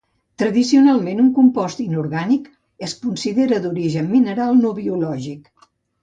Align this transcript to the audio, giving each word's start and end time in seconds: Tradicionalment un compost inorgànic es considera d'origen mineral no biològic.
Tradicionalment 0.41 1.19
un 1.23 1.27
compost 1.39 1.83
inorgànic 1.83 2.47
es 2.87 2.95
considera 3.03 3.59
d'origen 3.65 4.09
mineral 4.15 4.57
no 4.63 4.71
biològic. 4.79 5.53